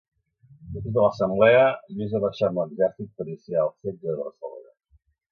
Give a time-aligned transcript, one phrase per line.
[0.75, 1.59] Després de l'assemblea
[1.97, 4.73] Lluís va marxar amb l'exèrcit per iniciar el setge de Barcelona.